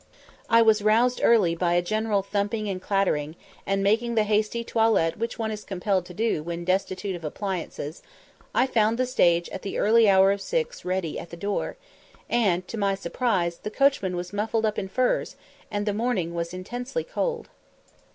I 0.49 0.63
was 0.63 0.81
roused 0.81 1.21
early 1.23 1.53
by 1.53 1.73
a 1.75 1.81
general 1.83 2.23
thumping 2.23 2.67
and 2.67 2.81
clattering, 2.81 3.35
and, 3.67 3.83
making 3.83 4.15
the 4.15 4.23
hasty 4.23 4.63
toilette 4.63 5.19
which 5.19 5.37
one 5.37 5.51
is 5.51 5.63
compelled 5.63 6.07
to 6.07 6.13
do 6.15 6.41
when 6.41 6.65
destitute 6.65 7.15
of 7.15 7.23
appliances, 7.23 8.01
I 8.51 8.65
found 8.65 8.97
the 8.97 9.05
stage 9.05 9.47
at 9.49 9.61
the 9.61 9.77
early 9.77 10.09
hour 10.09 10.31
of 10.31 10.41
six 10.41 10.83
ready 10.83 11.19
at 11.19 11.29
the 11.29 11.37
door; 11.37 11.77
and, 12.31 12.67
to 12.67 12.79
my 12.79 12.95
surprise, 12.95 13.59
the 13.59 13.69
coachman 13.69 14.15
was 14.15 14.33
muffled 14.33 14.65
up 14.65 14.79
in 14.79 14.87
furs, 14.89 15.35
and 15.69 15.85
the 15.85 15.93
morning 15.93 16.33
was 16.33 16.51
intensely 16.51 17.03
cold. 17.03 17.49